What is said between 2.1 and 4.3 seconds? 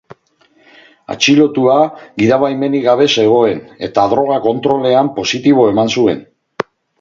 gidabaimenik gabe zegoen eta